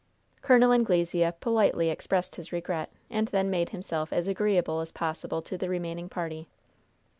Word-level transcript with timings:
Col. 0.41 0.71
Anglesea 0.73 1.31
politely 1.39 1.91
expressed 1.91 2.35
his 2.35 2.51
regret, 2.51 2.89
and 3.11 3.27
then 3.27 3.51
made 3.51 3.69
himself 3.69 4.11
as 4.11 4.27
agreeable 4.27 4.79
as 4.79 4.91
possible 4.91 5.43
to 5.43 5.59
the 5.59 5.69
remaining 5.69 6.09
party. 6.09 6.47